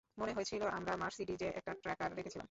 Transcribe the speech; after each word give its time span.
মনে 0.17 0.31
হয়েছিলো 0.33 0.65
আমরা 0.69 0.93
মার্সিডিজে 0.97 1.47
একটা 1.49 1.71
ট্র্যাকার 1.73 2.09
রেখেছিলাম। 2.15 2.39